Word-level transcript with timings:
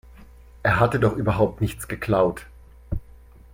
Er 0.63 0.79
hatte 0.79 0.99
doch 0.99 1.15
überhaupt 1.15 1.61
nichts 1.61 1.87
geklaut. 1.87 2.47